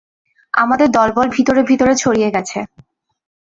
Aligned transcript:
আমাদের 0.53 0.87
দলবল 0.91 1.27
ভিতরে 1.29 1.61
ভিতরে 1.63 1.93
ছড়িয়ে 1.95 2.29
গেছে। 2.35 2.59